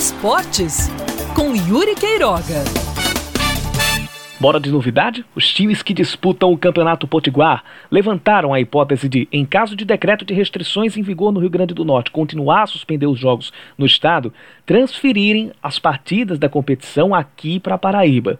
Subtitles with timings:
[0.00, 0.88] Esportes,
[1.36, 2.64] com Yuri Queiroga.
[4.40, 5.26] Bora de novidade?
[5.34, 10.24] Os times que disputam o Campeonato Potiguar levantaram a hipótese de, em caso de decreto
[10.24, 13.84] de restrições em vigor no Rio Grande do Norte, continuar a suspender os jogos no
[13.84, 14.32] estado,
[14.64, 18.38] transferirem as partidas da competição aqui para Paraíba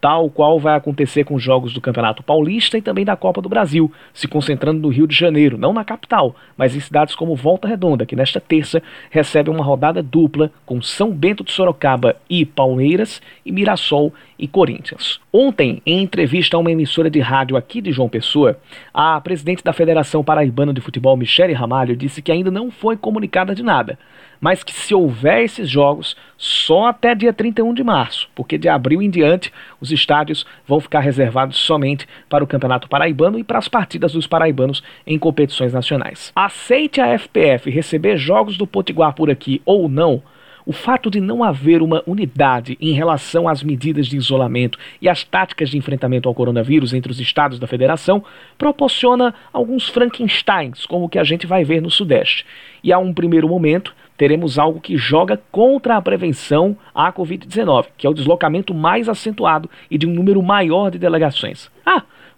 [0.00, 3.48] tal qual vai acontecer com os jogos do Campeonato Paulista e também da Copa do
[3.48, 7.66] Brasil, se concentrando no Rio de Janeiro, não na capital, mas em cidades como Volta
[7.66, 13.20] Redonda, que nesta terça recebe uma rodada dupla com São Bento de Sorocaba e Palmeiras
[13.44, 15.20] e Mirassol e Corinthians.
[15.32, 18.58] Ontem, em entrevista a uma emissora de rádio aqui de João Pessoa,
[18.94, 23.54] a presidente da Federação Paraibana de Futebol, Michele Ramalho, disse que ainda não foi comunicada
[23.54, 23.98] de nada,
[24.40, 29.02] mas que se houver esses jogos, só até dia 31 de março, porque de abril
[29.02, 33.68] em diante os estádios vão ficar reservados somente para o Campeonato Paraibano e para as
[33.68, 36.32] partidas dos paraibanos em competições nacionais.
[36.34, 40.22] Aceite a FPF receber jogos do Potiguar por aqui ou não,
[40.68, 45.24] o fato de não haver uma unidade em relação às medidas de isolamento e às
[45.24, 48.22] táticas de enfrentamento ao coronavírus entre os estados da federação
[48.58, 52.44] proporciona alguns Frankensteins, como o que a gente vai ver no Sudeste.
[52.84, 58.06] E a um primeiro momento, teremos algo que joga contra a prevenção à Covid-19, que
[58.06, 61.70] é o deslocamento mais acentuado e de um número maior de delegações.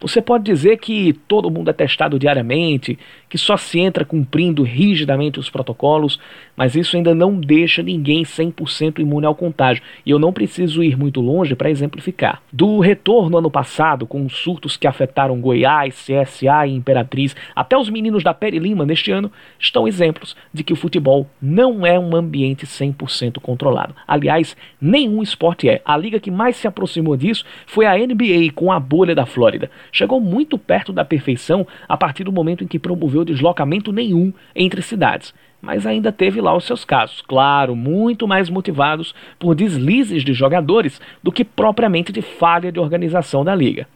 [0.01, 2.98] Você pode dizer que todo mundo é testado diariamente,
[3.29, 6.19] que só se entra cumprindo rigidamente os protocolos,
[6.57, 9.83] mas isso ainda não deixa ninguém 100% imune ao contágio.
[10.07, 12.41] E eu não preciso ir muito longe para exemplificar.
[12.51, 17.91] Do retorno ano passado, com os surtos que afetaram Goiás, CSA e Imperatriz, até os
[17.91, 22.17] meninos da Peri Lima neste ano, estão exemplos de que o futebol não é um
[22.17, 23.95] ambiente 100% controlado.
[24.09, 25.83] Aliás, nenhum esporte é.
[25.85, 29.70] A liga que mais se aproximou disso foi a NBA com a bolha da Flórida
[29.92, 34.83] chegou muito perto da perfeição a partir do momento em que promoveu deslocamento nenhum entre
[34.83, 35.34] cidades.
[35.60, 41.00] Mas ainda teve lá os seus casos, claro, muito mais motivados por deslizes de jogadores
[41.22, 43.86] do que propriamente de falha de organização da liga.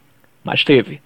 [0.43, 1.01] Mas teve.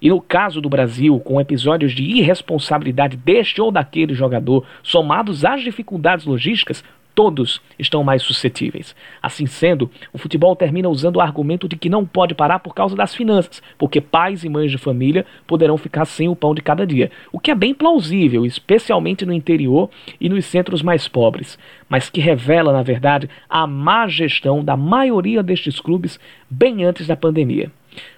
[0.00, 5.62] E no caso do Brasil, com episódios de irresponsabilidade deste ou daquele jogador, somados às
[5.62, 6.84] dificuldades logísticas,
[7.14, 8.94] todos estão mais suscetíveis.
[9.22, 12.96] Assim sendo, o futebol termina usando o argumento de que não pode parar por causa
[12.96, 16.86] das finanças, porque pais e mães de família poderão ficar sem o pão de cada
[16.86, 19.88] dia, o que é bem plausível, especialmente no interior
[20.20, 21.58] e nos centros mais pobres,
[21.88, 26.18] mas que revela, na verdade, a má gestão da maioria destes clubes
[26.50, 27.70] bem antes da pandemia.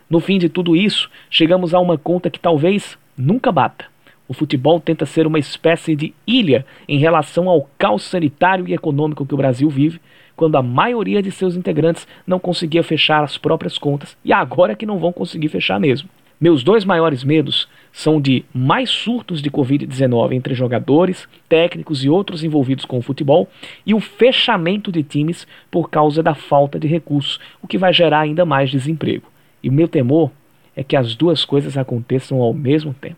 [0.08, 3.95] No fim de tudo isso, chegamos a uma conta que talvez nunca bata
[4.28, 9.24] o futebol tenta ser uma espécie de ilha em relação ao caos sanitário e econômico
[9.24, 10.00] que o Brasil vive,
[10.34, 14.86] quando a maioria de seus integrantes não conseguia fechar as próprias contas e agora que
[14.86, 16.08] não vão conseguir fechar mesmo.
[16.38, 22.44] Meus dois maiores medos são de mais surtos de Covid-19 entre jogadores, técnicos e outros
[22.44, 23.48] envolvidos com o futebol
[23.86, 28.20] e o fechamento de times por causa da falta de recursos, o que vai gerar
[28.20, 29.26] ainda mais desemprego.
[29.62, 30.30] E o meu temor
[30.76, 33.16] é que as duas coisas aconteçam ao mesmo tempo.